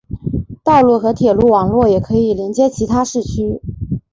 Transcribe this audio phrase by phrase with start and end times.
[0.63, 3.61] 道路和铁路网络也可以连接其他市区。